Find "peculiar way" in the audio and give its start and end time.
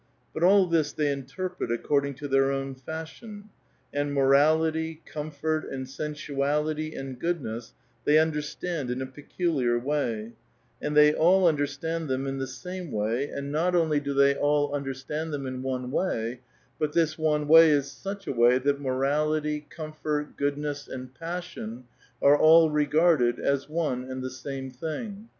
9.05-10.31